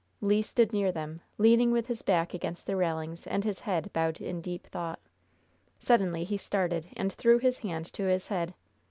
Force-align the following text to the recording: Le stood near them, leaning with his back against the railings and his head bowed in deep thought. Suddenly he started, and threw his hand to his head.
Le 0.19 0.41
stood 0.41 0.73
near 0.73 0.91
them, 0.91 1.21
leaning 1.37 1.71
with 1.71 1.85
his 1.85 2.01
back 2.01 2.33
against 2.33 2.65
the 2.65 2.75
railings 2.75 3.27
and 3.27 3.43
his 3.43 3.59
head 3.59 3.93
bowed 3.93 4.19
in 4.19 4.41
deep 4.41 4.65
thought. 4.65 4.99
Suddenly 5.77 6.23
he 6.23 6.37
started, 6.37 6.87
and 6.97 7.13
threw 7.13 7.37
his 7.37 7.59
hand 7.59 7.85
to 7.93 8.05
his 8.05 8.25
head. 8.25 8.55